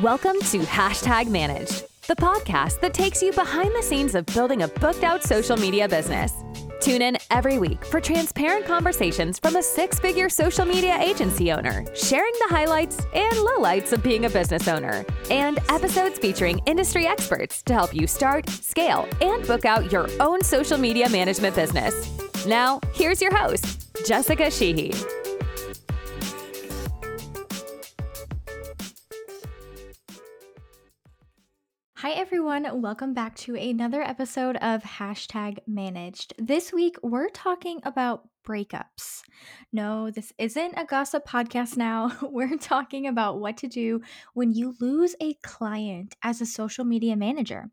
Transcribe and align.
Welcome 0.00 0.40
to 0.40 0.60
Hashtag 0.60 1.28
Managed, 1.28 1.84
the 2.06 2.16
podcast 2.16 2.80
that 2.80 2.94
takes 2.94 3.22
you 3.22 3.30
behind 3.30 3.74
the 3.74 3.82
scenes 3.82 4.14
of 4.14 4.24
building 4.24 4.62
a 4.62 4.68
booked 4.68 5.04
out 5.04 5.22
social 5.22 5.54
media 5.54 5.86
business. 5.86 6.32
Tune 6.80 7.02
in 7.02 7.18
every 7.30 7.58
week 7.58 7.84
for 7.84 8.00
transparent 8.00 8.64
conversations 8.64 9.38
from 9.38 9.56
a 9.56 9.62
six 9.62 10.00
figure 10.00 10.30
social 10.30 10.64
media 10.64 10.98
agency 10.98 11.52
owner, 11.52 11.84
sharing 11.94 12.32
the 12.40 12.54
highlights 12.54 13.00
and 13.14 13.34
lowlights 13.34 13.92
of 13.92 14.02
being 14.02 14.24
a 14.24 14.30
business 14.30 14.66
owner, 14.66 15.04
and 15.30 15.58
episodes 15.68 16.18
featuring 16.18 16.58
industry 16.64 17.06
experts 17.06 17.62
to 17.64 17.74
help 17.74 17.94
you 17.94 18.06
start, 18.06 18.48
scale, 18.48 19.06
and 19.20 19.46
book 19.46 19.66
out 19.66 19.92
your 19.92 20.08
own 20.20 20.42
social 20.42 20.78
media 20.78 21.06
management 21.10 21.54
business. 21.54 22.08
Now, 22.46 22.80
here's 22.94 23.20
your 23.20 23.36
host, 23.36 23.94
Jessica 24.06 24.50
Sheehy. 24.50 24.94
Hi, 32.02 32.10
everyone. 32.14 32.82
Welcome 32.82 33.14
back 33.14 33.36
to 33.36 33.54
another 33.54 34.02
episode 34.02 34.56
of 34.56 34.82
Hashtag 34.82 35.58
Managed. 35.68 36.34
This 36.36 36.72
week, 36.72 36.96
we're 37.00 37.28
talking 37.28 37.78
about 37.84 38.28
breakups. 38.44 39.22
No, 39.72 40.10
this 40.10 40.32
isn't 40.36 40.74
a 40.76 40.84
gossip 40.84 41.24
podcast 41.24 41.76
now. 41.76 42.10
We're 42.22 42.56
talking 42.56 43.06
about 43.06 43.38
what 43.38 43.56
to 43.58 43.68
do 43.68 44.00
when 44.34 44.52
you 44.52 44.74
lose 44.80 45.14
a 45.20 45.34
client 45.44 46.16
as 46.24 46.40
a 46.40 46.46
social 46.46 46.84
media 46.84 47.14
manager. 47.14 47.70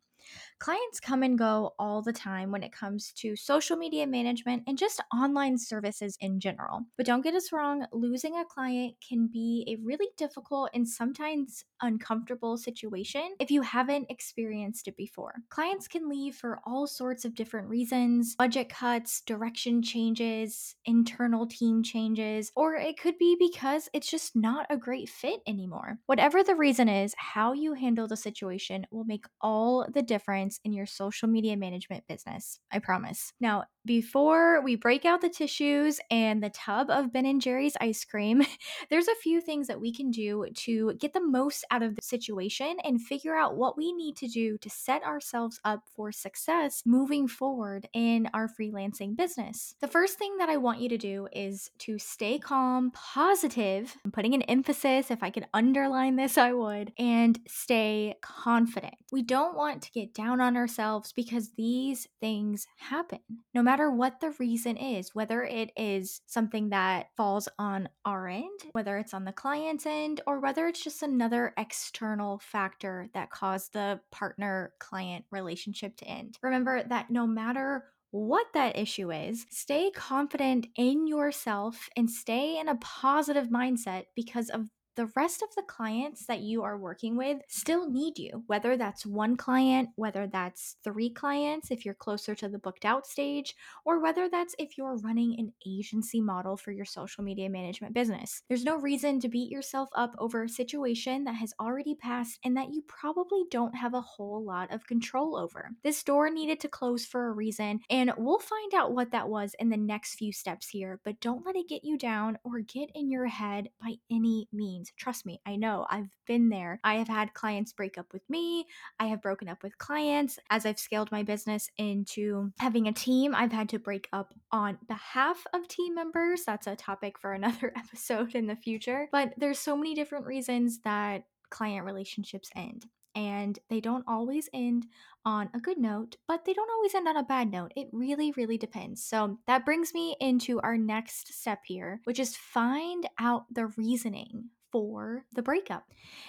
Clients 0.59 0.99
come 0.99 1.23
and 1.23 1.37
go 1.37 1.73
all 1.79 2.01
the 2.01 2.11
time 2.11 2.51
when 2.51 2.63
it 2.63 2.73
comes 2.73 3.13
to 3.13 3.37
social 3.37 3.77
media 3.77 4.05
management 4.05 4.63
and 4.67 4.77
just 4.77 5.01
online 5.15 5.57
services 5.57 6.17
in 6.19 6.37
general. 6.41 6.81
But 6.97 7.05
don't 7.05 7.21
get 7.21 7.33
us 7.33 7.53
wrong, 7.53 7.85
losing 7.93 8.35
a 8.35 8.43
client 8.43 8.95
can 9.07 9.29
be 9.31 9.63
a 9.69 9.81
really 9.81 10.09
difficult 10.17 10.69
and 10.73 10.85
sometimes 10.85 11.63
uncomfortable 11.81 12.57
situation 12.57 13.35
if 13.39 13.49
you 13.49 13.61
haven't 13.61 14.07
experienced 14.09 14.89
it 14.89 14.97
before. 14.97 15.35
Clients 15.49 15.87
can 15.87 16.09
leave 16.09 16.35
for 16.35 16.59
all 16.65 16.87
sorts 16.87 17.23
of 17.23 17.35
different 17.35 17.69
reasons 17.69 18.35
budget 18.35 18.67
cuts, 18.67 19.21
direction 19.21 19.81
changes, 19.81 20.75
internal 20.83 21.47
team 21.47 21.83
changes, 21.83 22.51
or 22.57 22.75
it 22.75 22.99
could 22.99 23.17
be 23.17 23.37
because 23.39 23.87
it's 23.93 24.11
just 24.11 24.35
not 24.35 24.65
a 24.69 24.75
great 24.75 25.07
fit 25.07 25.39
anymore. 25.47 25.99
Whatever 26.07 26.43
the 26.43 26.55
reason 26.55 26.89
is, 26.89 27.15
how 27.17 27.53
you 27.53 27.75
handle 27.75 28.09
the 28.09 28.17
situation 28.17 28.85
will 28.91 29.05
make 29.05 29.23
all 29.39 29.87
the 29.93 30.01
difference 30.01 30.48
difference 30.49 30.59
in 30.63 30.73
your 30.73 30.85
social 30.85 31.27
media 31.27 31.55
management 31.55 32.07
business. 32.07 32.59
I 32.71 32.79
promise. 32.79 33.33
Now, 33.39 33.65
before 33.85 34.61
we 34.61 34.75
break 34.75 35.05
out 35.05 35.21
the 35.21 35.29
tissues 35.29 35.99
and 36.11 36.43
the 36.43 36.49
tub 36.49 36.89
of 36.89 37.11
Ben 37.11 37.25
and 37.25 37.41
Jerry's 37.41 37.77
ice 37.81 38.05
cream, 38.05 38.43
there's 38.89 39.07
a 39.07 39.15
few 39.15 39.41
things 39.41 39.67
that 39.67 39.79
we 39.79 39.93
can 39.93 40.11
do 40.11 40.45
to 40.53 40.93
get 40.99 41.13
the 41.13 41.25
most 41.25 41.65
out 41.71 41.81
of 41.81 41.95
the 41.95 42.01
situation 42.03 42.77
and 42.83 43.01
figure 43.01 43.35
out 43.35 43.57
what 43.57 43.77
we 43.77 43.93
need 43.93 44.15
to 44.17 44.27
do 44.27 44.57
to 44.59 44.69
set 44.69 45.03
ourselves 45.03 45.59
up 45.63 45.83
for 45.95 46.11
success 46.11 46.83
moving 46.85 47.27
forward 47.27 47.87
in 47.93 48.29
our 48.33 48.47
freelancing 48.47 49.15
business. 49.15 49.75
The 49.81 49.87
first 49.87 50.17
thing 50.17 50.37
that 50.37 50.49
I 50.49 50.57
want 50.57 50.81
you 50.81 50.89
to 50.89 50.97
do 50.97 51.27
is 51.31 51.71
to 51.79 51.97
stay 51.97 52.37
calm, 52.37 52.91
positive, 52.91 53.95
I'm 54.03 54.11
putting 54.11 54.33
an 54.33 54.43
emphasis, 54.43 55.09
if 55.09 55.23
I 55.23 55.29
could 55.29 55.47
underline 55.53 56.15
this, 56.15 56.37
I 56.37 56.53
would, 56.53 56.91
and 56.99 57.39
stay 57.47 58.15
confident. 58.21 58.95
We 59.11 59.23
don't 59.23 59.55
want 59.55 59.81
to 59.83 59.91
get 59.91 60.13
down 60.13 60.38
on 60.41 60.57
ourselves 60.57 61.11
because 61.11 61.51
these 61.57 62.07
things 62.19 62.67
happen. 62.77 63.19
No 63.53 63.61
matter 63.61 63.91
what 63.91 64.19
the 64.19 64.31
reason 64.39 64.77
is, 64.77 65.13
whether 65.13 65.43
it 65.43 65.71
is 65.77 66.21
something 66.27 66.69
that 66.69 67.07
falls 67.15 67.47
on 67.57 67.89
our 68.05 68.27
end, 68.27 68.59
whether 68.71 68.97
it's 68.97 69.13
on 69.13 69.25
the 69.25 69.31
client's 69.31 69.85
end, 69.85 70.21
or 70.27 70.39
whether 70.39 70.67
it's 70.67 70.83
just 70.83 71.03
another 71.03 71.53
external 71.57 72.39
factor 72.39 73.07
that 73.13 73.31
caused 73.31 73.73
the 73.73 73.99
partner 74.11 74.73
client 74.79 75.25
relationship 75.31 75.95
to 75.97 76.05
end. 76.05 76.37
Remember 76.41 76.83
that 76.83 77.09
no 77.09 77.27
matter 77.27 77.85
what 78.11 78.47
that 78.53 78.77
issue 78.77 79.11
is, 79.11 79.45
stay 79.49 79.91
confident 79.91 80.67
in 80.75 81.05
yourself 81.05 81.89
and 81.95 82.09
stay 82.09 82.59
in 82.59 82.67
a 82.67 82.77
positive 82.77 83.49
mindset 83.49 84.05
because 84.15 84.49
of 84.49 84.67
the 84.99 85.09
rest 85.15 85.41
of 85.41 85.47
the 85.55 85.61
clients 85.61 86.25
that 86.25 86.41
you 86.41 86.61
are 86.61 86.77
working 86.77 87.15
with 87.15 87.37
still 87.47 87.89
need 87.89 88.19
you, 88.19 88.43
whether 88.47 88.75
that's 88.75 89.05
one 89.05 89.37
client, 89.37 89.87
whether 89.95 90.27
that's 90.27 90.75
three 90.83 91.09
clients 91.09 91.71
if 91.71 91.85
you're 91.85 91.93
closer 91.93 92.35
to 92.35 92.49
the 92.49 92.59
booked 92.59 92.83
out 92.83 93.07
stage, 93.07 93.55
or 93.85 94.01
whether 94.01 94.27
that's 94.27 94.55
if 94.59 94.77
you're 94.77 94.97
running 94.97 95.37
an 95.39 95.53
agency 95.65 96.19
model 96.19 96.57
for 96.57 96.73
your 96.73 96.83
social 96.83 97.23
media 97.23 97.49
management 97.49 97.93
business. 97.93 98.43
There's 98.49 98.65
no 98.65 98.75
reason 98.75 99.21
to 99.21 99.29
beat 99.29 99.49
yourself 99.49 99.87
up 99.95 100.15
over 100.19 100.43
a 100.43 100.49
situation 100.49 101.23
that 101.23 101.35
has 101.35 101.53
already 101.61 101.95
passed 101.95 102.37
and 102.43 102.57
that 102.57 102.73
you 102.73 102.83
probably 102.85 103.45
don't 103.49 103.75
have 103.77 103.93
a 103.93 104.01
whole 104.01 104.43
lot 104.43 104.69
of 104.73 104.85
control 104.85 105.37
over. 105.37 105.69
This 105.81 106.03
door 106.03 106.29
needed 106.29 106.59
to 106.59 106.67
close 106.67 107.05
for 107.05 107.27
a 107.29 107.31
reason, 107.31 107.79
and 107.89 108.11
we'll 108.17 108.39
find 108.39 108.73
out 108.73 108.91
what 108.91 109.11
that 109.11 109.29
was 109.29 109.55
in 109.59 109.69
the 109.69 109.77
next 109.77 110.15
few 110.15 110.33
steps 110.33 110.67
here, 110.67 110.99
but 111.05 111.21
don't 111.21 111.45
let 111.45 111.55
it 111.55 111.69
get 111.69 111.85
you 111.85 111.97
down 111.97 112.37
or 112.43 112.59
get 112.59 112.89
in 112.93 113.09
your 113.09 113.27
head 113.27 113.69
by 113.81 113.93
any 114.11 114.49
means. 114.51 114.88
Trust 114.97 115.25
me, 115.25 115.41
I 115.45 115.55
know 115.55 115.85
I've 115.89 116.09
been 116.25 116.49
there. 116.49 116.79
I 116.83 116.95
have 116.95 117.07
had 117.07 117.33
clients 117.33 117.73
break 117.73 117.97
up 117.97 118.07
with 118.13 118.27
me. 118.29 118.65
I 118.99 119.07
have 119.07 119.21
broken 119.21 119.47
up 119.47 119.63
with 119.63 119.77
clients. 119.77 120.39
As 120.49 120.65
I've 120.65 120.79
scaled 120.79 121.11
my 121.11 121.23
business 121.23 121.69
into 121.77 122.51
having 122.59 122.87
a 122.87 122.93
team, 122.93 123.33
I've 123.35 123.51
had 123.51 123.69
to 123.69 123.79
break 123.79 124.07
up 124.13 124.33
on 124.51 124.77
behalf 124.87 125.45
of 125.53 125.67
team 125.67 125.95
members. 125.95 126.43
That's 126.45 126.67
a 126.67 126.75
topic 126.75 127.19
for 127.19 127.33
another 127.33 127.73
episode 127.75 128.35
in 128.35 128.47
the 128.47 128.55
future. 128.55 129.09
But 129.11 129.33
there's 129.37 129.59
so 129.59 129.75
many 129.75 129.95
different 129.95 130.25
reasons 130.25 130.79
that 130.83 131.23
client 131.49 131.85
relationships 131.85 132.49
end 132.55 132.85
and 133.15 133.59
they 133.69 133.81
don't 133.81 134.05
always 134.07 134.49
end 134.53 134.85
on 135.25 135.49
a 135.53 135.59
good 135.59 135.77
note, 135.77 136.15
but 136.27 136.45
they 136.45 136.53
don't 136.53 136.71
always 136.71 136.95
end 136.95 137.07
on 137.07 137.17
a 137.17 137.23
bad 137.23 137.51
note. 137.51 137.73
It 137.75 137.89
really, 137.91 138.31
really 138.31 138.57
depends. 138.57 139.03
So 139.03 139.39
that 139.47 139.65
brings 139.65 139.93
me 139.93 140.15
into 140.19 140.59
our 140.61 140.77
next 140.77 141.33
step 141.33 141.59
here, 141.65 142.01
which 142.05 142.19
is 142.19 142.35
find 142.35 143.07
out 143.19 143.45
the 143.51 143.67
reasoning 143.77 144.49
for 144.71 145.23
the 145.33 145.41
breakup. 145.41 145.85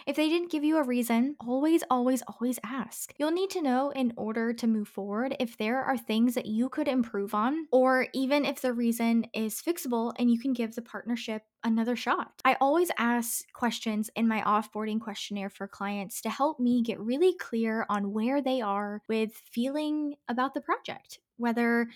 If 0.06 0.16
they 0.16 0.28
didn't 0.28 0.50
give 0.50 0.64
you 0.64 0.78
a 0.78 0.84
reason, 0.84 1.36
always, 1.40 1.82
always, 1.90 2.22
always 2.22 2.58
ask. 2.64 3.12
You'll 3.18 3.30
need 3.30 3.50
to 3.50 3.62
know 3.62 3.90
in 3.90 4.12
order 4.16 4.52
to 4.52 4.66
move 4.66 4.88
forward 4.88 5.36
if 5.38 5.56
there 5.56 5.82
are 5.82 5.98
things 5.98 6.34
that 6.34 6.46
you 6.46 6.68
could 6.68 6.88
improve 6.88 7.34
on, 7.34 7.66
or 7.72 8.06
even 8.14 8.44
if 8.44 8.60
the 8.60 8.72
reason 8.72 9.26
is 9.34 9.60
fixable 9.60 10.12
and 10.18 10.30
you 10.30 10.38
can 10.38 10.52
give 10.52 10.74
the 10.74 10.82
partnership 10.82 11.42
another 11.62 11.96
shot. 11.96 12.32
I 12.44 12.56
always 12.60 12.90
ask 12.98 13.44
questions 13.52 14.10
in 14.16 14.26
my 14.26 14.40
offboarding 14.42 15.00
questionnaire 15.00 15.50
for 15.50 15.68
clients 15.68 16.20
to 16.22 16.30
help 16.30 16.58
me 16.58 16.82
get 16.82 17.00
really 17.00 17.34
clear 17.34 17.86
on 17.88 18.12
where 18.12 18.40
they 18.40 18.60
are 18.60 19.02
with 19.08 19.32
feeling 19.52 20.14
about 20.28 20.54
the 20.54 20.60
project, 20.60 21.18
whether 21.36 21.88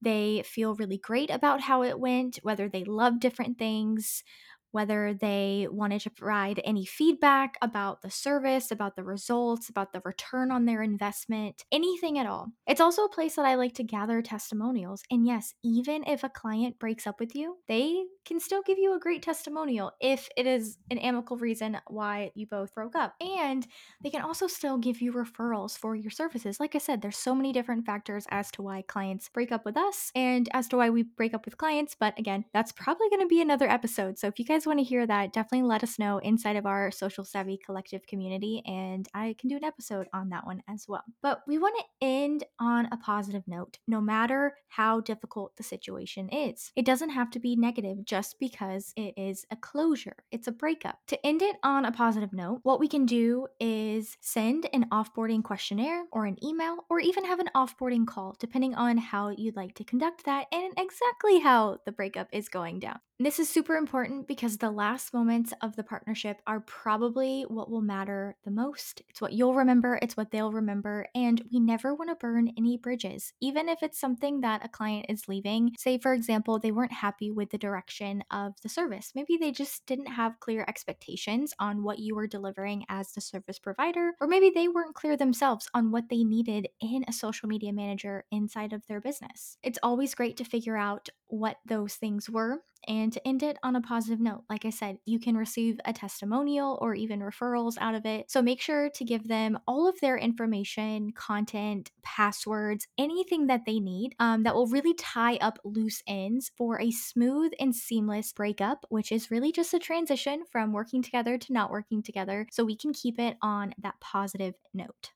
they 0.00 0.42
feel 0.44 0.74
really 0.74 0.98
great 0.98 1.30
about 1.30 1.60
how 1.60 1.84
it 1.84 2.00
went, 2.00 2.40
whether 2.42 2.68
they 2.68 2.82
love 2.82 3.20
different 3.20 3.56
things, 3.56 4.24
whether 4.72 5.14
they 5.14 5.68
wanted 5.70 6.00
to 6.02 6.10
provide 6.10 6.60
any 6.64 6.84
feedback 6.84 7.56
about 7.62 8.02
the 8.02 8.10
service, 8.10 8.70
about 8.70 8.96
the 8.96 9.04
results, 9.04 9.68
about 9.68 9.92
the 9.92 10.02
return 10.04 10.50
on 10.50 10.64
their 10.64 10.82
investment, 10.82 11.64
anything 11.70 12.18
at 12.18 12.26
all. 12.26 12.48
It's 12.66 12.80
also 12.80 13.04
a 13.04 13.08
place 13.08 13.36
that 13.36 13.44
I 13.44 13.54
like 13.54 13.74
to 13.74 13.84
gather 13.84 14.20
testimonials. 14.22 15.02
And 15.10 15.26
yes, 15.26 15.54
even 15.62 16.04
if 16.06 16.24
a 16.24 16.28
client 16.28 16.78
breaks 16.78 17.06
up 17.06 17.20
with 17.20 17.34
you, 17.34 17.58
they 17.68 18.04
can 18.24 18.40
still 18.40 18.62
give 18.62 18.78
you 18.78 18.94
a 18.94 19.00
great 19.00 19.22
testimonial 19.22 19.92
if 20.00 20.28
it 20.36 20.46
is 20.46 20.78
an 20.90 20.98
amicable 20.98 21.36
reason 21.36 21.78
why 21.88 22.30
you 22.34 22.46
both 22.46 22.74
broke 22.74 22.96
up. 22.96 23.14
And 23.20 23.66
they 24.02 24.10
can 24.10 24.22
also 24.22 24.46
still 24.46 24.78
give 24.78 25.00
you 25.00 25.12
referrals 25.12 25.76
for 25.76 25.94
your 25.94 26.10
services. 26.10 26.58
Like 26.58 26.74
I 26.74 26.78
said, 26.78 27.02
there's 27.02 27.18
so 27.18 27.34
many 27.34 27.52
different 27.52 27.84
factors 27.86 28.26
as 28.30 28.50
to 28.52 28.62
why 28.62 28.82
clients 28.82 29.28
break 29.28 29.52
up 29.52 29.64
with 29.64 29.76
us 29.76 30.10
and 30.14 30.48
as 30.52 30.68
to 30.68 30.76
why 30.78 30.90
we 30.90 31.02
break 31.02 31.34
up 31.34 31.44
with 31.44 31.58
clients. 31.58 31.94
But 31.98 32.18
again, 32.18 32.44
that's 32.52 32.72
probably 32.72 33.08
going 33.10 33.20
to 33.20 33.26
be 33.26 33.40
another 33.40 33.68
episode. 33.68 34.18
So 34.18 34.26
if 34.28 34.38
you 34.38 34.44
guys 34.44 34.61
guys 34.62 34.66
want 34.68 34.78
to 34.78 34.84
hear 34.84 35.04
that, 35.04 35.32
definitely 35.32 35.66
let 35.66 35.82
us 35.82 35.98
know 35.98 36.18
inside 36.18 36.54
of 36.54 36.66
our 36.66 36.92
Social 36.92 37.24
Savvy 37.24 37.58
Collective 37.64 38.06
community, 38.06 38.62
and 38.64 39.08
I 39.12 39.34
can 39.36 39.48
do 39.48 39.56
an 39.56 39.64
episode 39.64 40.06
on 40.14 40.28
that 40.28 40.46
one 40.46 40.62
as 40.68 40.84
well. 40.86 41.02
But 41.20 41.40
we 41.48 41.58
want 41.58 41.74
to 41.78 42.06
end 42.06 42.44
on 42.60 42.86
a 42.92 42.96
positive 42.96 43.42
note, 43.48 43.78
no 43.88 44.00
matter 44.00 44.54
how 44.68 45.00
difficult 45.00 45.56
the 45.56 45.64
situation 45.64 46.28
is. 46.28 46.70
It 46.76 46.84
doesn't 46.84 47.10
have 47.10 47.30
to 47.30 47.40
be 47.40 47.56
negative 47.56 48.04
just 48.04 48.36
because 48.38 48.92
it 48.96 49.14
is 49.16 49.44
a 49.50 49.56
closure, 49.56 50.16
it's 50.30 50.46
a 50.46 50.52
breakup. 50.52 50.98
To 51.08 51.26
end 51.26 51.42
it 51.42 51.56
on 51.64 51.84
a 51.84 51.90
positive 51.90 52.32
note, 52.32 52.60
what 52.62 52.78
we 52.78 52.86
can 52.86 53.04
do 53.04 53.48
is 53.58 54.16
send 54.20 54.68
an 54.72 54.86
offboarding 54.92 55.42
questionnaire 55.42 56.04
or 56.12 56.24
an 56.24 56.36
email, 56.44 56.76
or 56.88 57.00
even 57.00 57.24
have 57.24 57.40
an 57.40 57.50
offboarding 57.56 58.06
call, 58.06 58.36
depending 58.38 58.76
on 58.76 58.96
how 58.96 59.30
you'd 59.30 59.56
like 59.56 59.74
to 59.74 59.84
conduct 59.84 60.24
that 60.24 60.46
and 60.52 60.72
exactly 60.78 61.40
how 61.40 61.78
the 61.84 61.92
breakup 61.92 62.28
is 62.32 62.48
going 62.48 62.78
down. 62.78 63.00
This 63.18 63.38
is 63.38 63.48
super 63.48 63.76
important 63.76 64.26
because 64.26 64.51
the 64.58 64.70
last 64.70 65.12
moments 65.14 65.52
of 65.62 65.76
the 65.76 65.84
partnership 65.84 66.40
are 66.46 66.60
probably 66.60 67.42
what 67.42 67.70
will 67.70 67.82
matter 67.82 68.36
the 68.44 68.50
most. 68.50 69.02
It's 69.08 69.20
what 69.20 69.32
you'll 69.32 69.54
remember, 69.54 69.98
it's 70.02 70.16
what 70.16 70.30
they'll 70.30 70.52
remember, 70.52 71.06
and 71.14 71.42
we 71.52 71.60
never 71.60 71.94
want 71.94 72.10
to 72.10 72.16
burn 72.16 72.52
any 72.56 72.76
bridges, 72.76 73.32
even 73.40 73.68
if 73.68 73.82
it's 73.82 73.98
something 73.98 74.40
that 74.40 74.64
a 74.64 74.68
client 74.68 75.06
is 75.08 75.28
leaving. 75.28 75.72
Say, 75.78 75.98
for 75.98 76.14
example, 76.14 76.58
they 76.58 76.72
weren't 76.72 76.92
happy 76.92 77.30
with 77.30 77.50
the 77.50 77.58
direction 77.58 78.24
of 78.30 78.54
the 78.62 78.68
service. 78.68 79.12
Maybe 79.14 79.36
they 79.36 79.52
just 79.52 79.86
didn't 79.86 80.06
have 80.06 80.40
clear 80.40 80.64
expectations 80.68 81.54
on 81.58 81.82
what 81.82 81.98
you 81.98 82.14
were 82.14 82.26
delivering 82.26 82.84
as 82.88 83.12
the 83.12 83.20
service 83.20 83.58
provider, 83.58 84.12
or 84.20 84.26
maybe 84.26 84.50
they 84.54 84.68
weren't 84.68 84.94
clear 84.94 85.16
themselves 85.16 85.68
on 85.74 85.90
what 85.90 86.08
they 86.08 86.24
needed 86.24 86.68
in 86.80 87.04
a 87.08 87.12
social 87.12 87.48
media 87.48 87.72
manager 87.72 88.24
inside 88.30 88.72
of 88.72 88.86
their 88.86 89.00
business. 89.00 89.56
It's 89.62 89.78
always 89.82 90.14
great 90.14 90.36
to 90.38 90.44
figure 90.44 90.76
out 90.76 91.08
what 91.32 91.56
those 91.64 91.94
things 91.94 92.28
were 92.28 92.62
and 92.86 93.12
to 93.12 93.26
end 93.26 93.42
it 93.42 93.56
on 93.62 93.76
a 93.76 93.80
positive 93.80 94.20
note. 94.20 94.42
Like 94.50 94.66
I 94.66 94.70
said, 94.70 94.98
you 95.06 95.18
can 95.18 95.36
receive 95.36 95.80
a 95.84 95.92
testimonial 95.92 96.78
or 96.82 96.94
even 96.94 97.20
referrals 97.20 97.76
out 97.80 97.94
of 97.94 98.04
it. 98.04 98.30
So 98.30 98.42
make 98.42 98.60
sure 98.60 98.90
to 98.90 99.04
give 99.04 99.28
them 99.28 99.58
all 99.66 99.88
of 99.88 99.98
their 100.00 100.18
information, 100.18 101.12
content, 101.12 101.90
passwords, 102.02 102.86
anything 102.98 103.46
that 103.46 103.62
they 103.64 103.80
need 103.80 104.14
um, 104.18 104.42
that 104.42 104.54
will 104.54 104.66
really 104.66 104.94
tie 104.94 105.36
up 105.36 105.58
loose 105.64 106.02
ends 106.06 106.50
for 106.56 106.80
a 106.80 106.90
smooth 106.90 107.52
and 107.58 107.74
seamless 107.74 108.32
breakup, 108.32 108.84
which 108.90 109.10
is 109.10 109.30
really 109.30 109.52
just 109.52 109.72
a 109.72 109.78
transition 109.78 110.42
from 110.50 110.72
working 110.72 111.02
together 111.02 111.38
to 111.38 111.52
not 111.52 111.70
working 111.70 112.02
together. 112.02 112.46
So 112.50 112.64
we 112.64 112.76
can 112.76 112.92
keep 112.92 113.18
it 113.18 113.36
on 113.40 113.74
that 113.78 114.00
positive 114.00 114.54
note. 114.74 115.12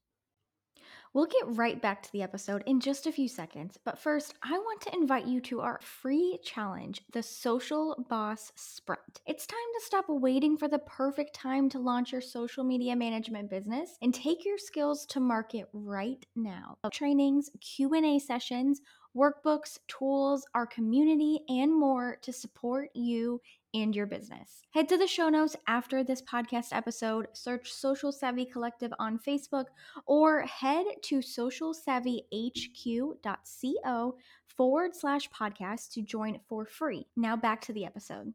We'll 1.17 1.25
get 1.25 1.57
right 1.57 1.81
back 1.81 2.03
to 2.03 2.13
the 2.13 2.21
episode 2.21 2.63
in 2.67 2.79
just 2.79 3.07
a 3.07 3.11
few 3.11 3.27
seconds, 3.27 3.79
but 3.83 3.99
first, 3.99 4.35
I 4.43 4.59
want 4.59 4.83
to 4.83 4.93
invite 4.93 5.25
you 5.25 5.41
to 5.41 5.63
our 5.63 5.81
free 5.83 6.39
challenge, 6.45 7.01
the 7.11 7.23
Social 7.23 8.05
Boss 8.11 8.53
Sprint. 8.55 9.23
It's 9.25 9.47
time 9.47 9.57
to 9.57 9.87
stop 9.87 10.05
waiting 10.11 10.59
for 10.59 10.69
the 10.69 10.81
perfect 10.81 11.35
time 11.35 11.71
to 11.71 11.79
launch 11.79 12.13
your 12.13 12.21
social 12.21 12.65
media 12.65 12.95
management 12.95 13.49
business 13.49 13.97
and 14.03 14.13
take 14.13 14.45
your 14.45 14.59
skills 14.59 15.07
to 15.07 15.21
market 15.21 15.71
right 15.73 16.23
now. 16.37 16.77
Trainings, 16.93 17.51
Q&A 17.63 18.19
sessions, 18.19 18.83
workbooks, 19.17 19.79
tools, 19.89 20.45
our 20.55 20.67
community, 20.67 21.41
and 21.49 21.73
more 21.73 22.19
to 22.21 22.31
support 22.31 22.91
you 22.93 23.41
and 23.83 23.95
your 23.95 24.07
business. 24.07 24.63
Head 24.71 24.89
to 24.89 24.97
the 24.97 25.07
show 25.07 25.29
notes 25.29 25.55
after 25.69 26.03
this 26.03 26.23
podcast 26.23 26.69
episode, 26.73 27.29
search 27.35 27.71
Social 27.73 28.11
Savvy 28.11 28.47
Collective 28.47 28.93
on 28.99 29.19
Facebook, 29.19 29.67
or 30.07 30.41
head 30.43 30.87
to 31.03 31.19
socialsavvyhq.co 31.19 34.17
forward 34.57 34.95
slash 34.95 35.29
podcast 35.31 35.91
to 35.93 36.03
join 36.03 36.41
for 36.49 36.65
free. 36.65 37.07
Now 37.17 37.37
back 37.37 37.61
to 37.63 37.73
the 37.75 37.85
episode. 37.85 38.33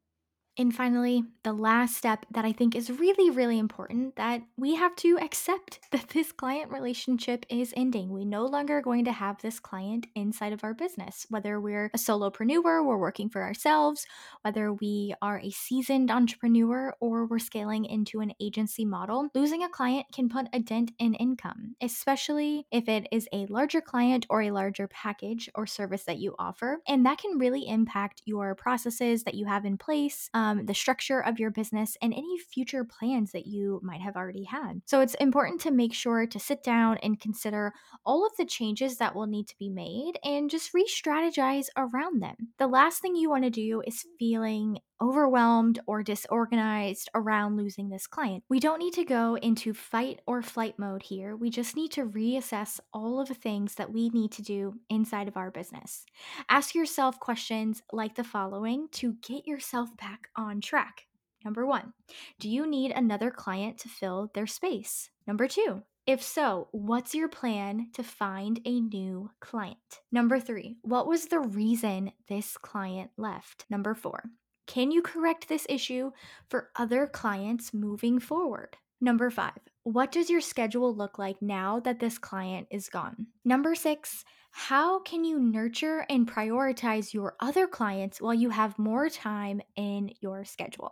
And 0.57 0.75
finally, 0.75 1.23
the 1.43 1.53
last 1.53 1.95
step 1.95 2.25
that 2.31 2.43
I 2.43 2.51
think 2.51 2.75
is 2.75 2.91
really, 2.91 3.29
really 3.29 3.57
important 3.57 4.17
that 4.17 4.41
we 4.57 4.75
have 4.75 4.95
to 4.97 5.17
accept 5.19 5.79
that 5.91 6.09
this 6.09 6.31
client 6.31 6.71
relationship 6.71 7.45
is 7.49 7.73
ending. 7.77 8.09
We 8.11 8.25
no 8.25 8.45
longer 8.45 8.77
are 8.77 8.81
going 8.81 9.05
to 9.05 9.11
have 9.11 9.41
this 9.41 9.59
client 9.59 10.07
inside 10.15 10.53
of 10.53 10.63
our 10.63 10.73
business, 10.73 11.25
whether 11.29 11.59
we're 11.59 11.89
a 11.93 11.97
solopreneur, 11.97 12.85
we're 12.85 12.97
working 12.97 13.29
for 13.29 13.43
ourselves, 13.43 14.05
whether 14.41 14.73
we 14.73 15.13
are 15.21 15.39
a 15.39 15.51
seasoned 15.51 16.11
entrepreneur, 16.11 16.93
or 16.99 17.25
we're 17.25 17.39
scaling 17.39 17.85
into 17.85 18.19
an 18.19 18.33
agency 18.41 18.85
model. 18.85 19.29
Losing 19.33 19.63
a 19.63 19.69
client 19.69 20.07
can 20.13 20.27
put 20.27 20.47
a 20.53 20.59
dent 20.59 20.91
in 20.99 21.13
income, 21.15 21.75
especially 21.81 22.65
if 22.71 22.89
it 22.89 23.07
is 23.11 23.27
a 23.31 23.45
larger 23.47 23.81
client 23.81 24.25
or 24.29 24.41
a 24.41 24.51
larger 24.51 24.87
package 24.87 25.49
or 25.55 25.65
service 25.65 26.03
that 26.03 26.19
you 26.19 26.35
offer. 26.37 26.79
And 26.87 27.05
that 27.05 27.19
can 27.19 27.39
really 27.39 27.67
impact 27.67 28.21
your 28.25 28.53
processes 28.55 29.23
that 29.23 29.35
you 29.35 29.45
have 29.45 29.65
in 29.65 29.77
place 29.77 30.29
um, 30.33 30.40
Um, 30.41 30.65
the 30.65 30.73
structure 30.73 31.19
of 31.19 31.39
your 31.39 31.51
business, 31.51 31.95
and 32.01 32.13
any 32.13 32.39
future 32.39 32.83
plans 32.83 33.31
that 33.31 33.45
you 33.45 33.79
might 33.83 34.01
have 34.01 34.15
already 34.15 34.43
had. 34.43 34.81
So 34.87 34.99
it's 34.99 35.13
important 35.15 35.61
to 35.61 35.71
make 35.71 35.93
sure 35.93 36.25
to 36.25 36.39
sit 36.39 36.63
down 36.63 36.97
and 37.03 37.19
consider 37.19 37.73
all 38.07 38.25
of 38.25 38.31
the 38.37 38.45
changes 38.45 38.97
that 38.97 39.13
will 39.13 39.27
need 39.27 39.47
to 39.49 39.57
be 39.59 39.69
made 39.69 40.13
and 40.23 40.49
just 40.49 40.73
re 40.73 40.83
strategize 40.89 41.67
around 41.77 42.23
them. 42.23 42.35
The 42.57 42.65
last 42.65 43.03
thing 43.03 43.15
you 43.15 43.29
want 43.29 43.43
to 43.43 43.51
do 43.51 43.83
is 43.85 44.07
feeling 44.17 44.79
overwhelmed 45.01 45.79
or 45.87 46.03
disorganized 46.03 47.09
around 47.15 47.57
losing 47.57 47.89
this 47.89 48.07
client. 48.07 48.43
We 48.49 48.59
don't 48.59 48.79
need 48.79 48.93
to 48.93 49.03
go 49.03 49.35
into 49.35 49.73
fight 49.73 50.21
or 50.27 50.41
flight 50.41 50.77
mode 50.77 51.03
here. 51.03 51.35
We 51.35 51.49
just 51.49 51.75
need 51.75 51.91
to 51.93 52.05
reassess 52.05 52.79
all 52.93 53.19
of 53.19 53.27
the 53.27 53.33
things 53.33 53.75
that 53.75 53.91
we 53.91 54.09
need 54.09 54.31
to 54.33 54.41
do 54.41 54.75
inside 54.89 55.27
of 55.27 55.37
our 55.37 55.51
business. 55.51 56.05
Ask 56.49 56.75
yourself 56.75 57.19
questions 57.19 57.81
like 57.91 58.15
the 58.15 58.23
following 58.23 58.87
to 58.93 59.15
get 59.21 59.47
yourself 59.47 59.89
back 59.97 60.27
on 60.35 60.61
track. 60.61 61.07
Number 61.43 61.65
one, 61.65 61.93
do 62.39 62.47
you 62.47 62.67
need 62.67 62.91
another 62.91 63.31
client 63.31 63.79
to 63.79 63.89
fill 63.89 64.29
their 64.35 64.45
space? 64.45 65.09
Number 65.25 65.47
two, 65.47 65.81
if 66.07 66.21
so, 66.21 66.67
what's 66.71 67.15
your 67.15 67.29
plan 67.29 67.89
to 67.93 68.03
find 68.03 68.59
a 68.65 68.79
new 68.79 69.29
client? 69.39 69.77
Number 70.11 70.39
three, 70.39 70.77
what 70.81 71.07
was 71.07 71.27
the 71.27 71.39
reason 71.39 72.11
this 72.27 72.57
client 72.57 73.11
left? 73.17 73.65
Number 73.69 73.93
four, 73.93 74.23
can 74.67 74.91
you 74.91 75.01
correct 75.01 75.47
this 75.47 75.65
issue 75.69 76.11
for 76.49 76.69
other 76.75 77.07
clients 77.07 77.73
moving 77.73 78.19
forward? 78.19 78.77
Number 78.99 79.29
five, 79.29 79.57
what 79.83 80.11
does 80.11 80.29
your 80.29 80.41
schedule 80.41 80.95
look 80.95 81.17
like 81.17 81.41
now 81.41 81.79
that 81.79 81.99
this 81.99 82.17
client 82.17 82.67
is 82.69 82.87
gone? 82.87 83.27
Number 83.43 83.73
six, 83.73 84.23
how 84.51 84.99
can 84.99 85.23
you 85.23 85.39
nurture 85.39 86.05
and 86.09 86.29
prioritize 86.29 87.13
your 87.13 87.35
other 87.39 87.67
clients 87.67 88.21
while 88.21 88.33
you 88.33 88.49
have 88.49 88.77
more 88.77 89.09
time 89.09 89.61
in 89.75 90.11
your 90.19 90.45
schedule? 90.45 90.91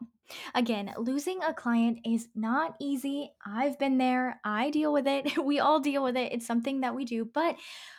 Again, 0.53 0.93
losing 0.97 1.41
a 1.43 1.53
client 1.53 1.99
is 2.05 2.27
not 2.35 2.75
easy. 2.79 3.31
I've 3.45 3.79
been 3.79 3.97
there. 3.97 4.39
I 4.43 4.69
deal 4.69 4.93
with 4.93 5.07
it. 5.07 5.37
We 5.49 5.59
all 5.59 5.79
deal 5.79 6.03
with 6.03 6.15
it. 6.15 6.31
It's 6.31 6.45
something 6.45 6.81
that 6.81 6.93
we 6.93 7.05
do. 7.05 7.25
But 7.25 7.55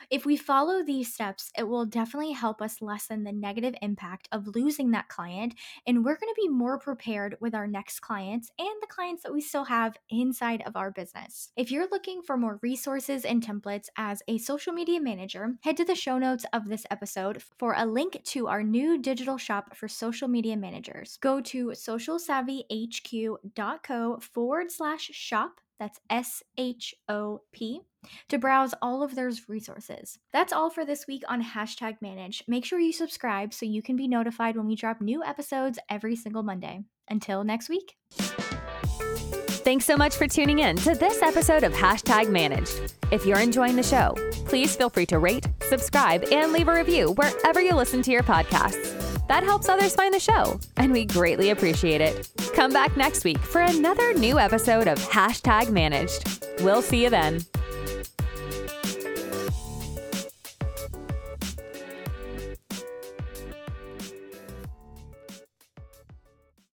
if 0.09 0.25
we 0.25 0.37
follow 0.37 0.85
these 0.85 1.13
steps, 1.13 1.51
it 1.59 1.65
will 1.65 1.85
definitely 1.85 2.33
help 2.33 2.63
us 2.63 2.81
lessen 2.81 3.25
the 3.25 3.33
negative 3.33 3.75
impact 3.83 4.29
of 4.31 4.55
losing 4.55 4.93
that 4.93 5.09
client. 5.09 5.55
And 5.87 6.05
we're 6.05 6.17
going 6.17 6.33
to 6.33 6.41
be 6.41 6.49
more 6.49 6.79
prepared 6.79 7.37
with 7.41 7.57
our 7.57 7.67
next 7.67 8.01
clients 8.01 8.51
and 8.59 8.69
the 8.81 8.87
clients 8.87 9.25
that 9.25 9.33
we 9.33 9.41
still 9.41 9.65
have 9.65 9.97
inside 10.11 10.63
of 10.65 10.77
our 10.77 10.93
business. 10.93 11.51
If 11.57 11.73
you're 11.73 11.89
looking 11.91 12.23
for 12.23 12.37
more 12.37 12.61
resources 12.63 13.25
and 13.25 13.45
templates 13.45 13.87
as 13.97 14.23
a 14.29 14.39
social 14.39 14.73
media 14.73 15.01
manager, 15.01 15.50
head 15.63 15.77
to 15.77 15.85
the 15.85 15.95
show 15.95 16.19
notes 16.19 16.45
of 16.53 16.69
this 16.69 16.85
episode 16.91 17.43
for 17.59 17.75
a 17.77 17.87
link 17.87 18.23
to 18.25 18.49
our 18.49 18.63
new 18.63 18.99
digital 18.99 19.39
shop 19.39 19.77
for 19.77 19.89
social 19.89 20.29
media 20.29 20.57
managers. 20.57 21.19
Go 21.21 21.41
to 21.41 21.69
socialsavvyhq.co 21.69 24.19
forward 24.21 24.71
slash 24.71 25.11
shop 25.13 25.61
that's 25.81 25.99
S 26.11 26.43
H 26.59 26.95
O 27.09 27.41
P, 27.53 27.81
to 28.29 28.39
browse 28.39 28.75
all 28.83 29.03
of 29.03 29.17
those 29.17 29.49
resources. 29.49 30.19
That's 30.31 30.53
all 30.53 30.69
for 30.69 30.85
this 30.85 31.07
week 31.07 31.23
on 31.27 31.43
hashtag 31.43 32.03
manage. 32.03 32.45
Make 32.47 32.67
sure 32.67 32.79
you 32.79 32.93
subscribe 32.93 33.55
so 33.55 33.65
you 33.65 33.83
can 33.83 33.97
be 33.97 34.07
notified 34.07 34.57
when 34.57 34.67
we 34.67 34.77
drop 34.77 35.01
new 35.01 35.25
episodes 35.25 35.79
every 35.89 36.17
single 36.17 36.43
Monday. 36.43 36.85
Until 37.09 37.43
next 37.43 37.71
week. 37.71 37.97
Thanks 39.71 39.87
so 39.87 39.97
much 39.97 40.17
for 40.17 40.27
tuning 40.27 40.59
in 40.59 40.75
to 40.79 40.97
this 40.97 41.23
episode 41.23 41.63
of 41.63 41.73
Hashtag 41.73 42.29
Managed. 42.29 42.93
If 43.13 43.25
you're 43.25 43.39
enjoying 43.39 43.77
the 43.77 43.85
show, 43.85 44.17
please 44.47 44.75
feel 44.75 44.91
free 44.91 45.07
to 45.07 45.21
rate, 45.21 45.47
subscribe, 45.63 46.25
and 46.33 46.53
leave 46.53 46.67
a 46.67 46.75
review 46.75 47.13
wherever 47.13 47.61
you 47.61 47.77
listen 47.77 48.03
to 48.03 48.11
your 48.11 48.25
podcasts. 48.25 49.29
That 49.29 49.45
helps 49.45 49.69
others 49.69 49.95
find 49.95 50.13
the 50.13 50.19
show, 50.19 50.59
and 50.77 50.91
we 50.91 51.05
greatly 51.05 51.51
appreciate 51.51 52.01
it. 52.01 52.29
Come 52.53 52.73
back 52.73 52.97
next 52.97 53.23
week 53.23 53.39
for 53.39 53.61
another 53.61 54.13
new 54.13 54.41
episode 54.41 54.89
of 54.89 54.99
Hashtag 54.99 55.71
Managed. 55.71 56.49
We'll 56.63 56.83
see 56.83 57.05
you 57.05 57.11
then. 57.11 57.43